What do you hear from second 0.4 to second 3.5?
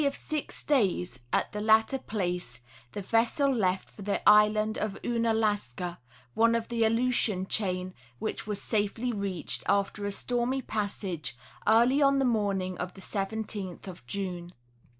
six days at the latter place the vessel